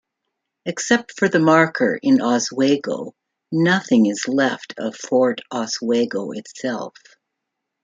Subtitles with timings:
[0.65, 3.13] Except for the marker in Oswego,
[3.51, 6.95] nothing is left of Fort Oswego itself.